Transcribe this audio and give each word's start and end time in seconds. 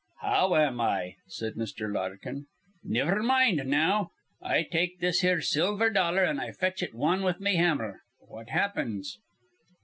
"How 0.23 0.55
am 0.55 0.81
I?" 0.81 1.17
said 1.27 1.53
Mr. 1.53 1.93
Larkin. 1.93 2.47
"Niver 2.83 3.21
mind 3.21 3.61
now: 3.67 4.09
I 4.41 4.63
take 4.63 4.99
this 4.99 5.19
here 5.19 5.41
silver 5.41 5.91
dollar, 5.91 6.23
an' 6.25 6.39
I 6.39 6.53
fetch 6.53 6.81
it 6.81 6.95
wan 6.95 7.21
with 7.21 7.39
me 7.39 7.57
hammer. 7.57 8.01
What 8.17 8.49
happens?" 8.49 9.19